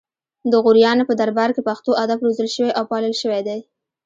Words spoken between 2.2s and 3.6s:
روزل شوی او پالل شوی دی